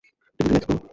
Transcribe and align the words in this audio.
তুমি 0.39 0.47
রিল্যাক্স 0.47 0.67
করো। 0.69 0.81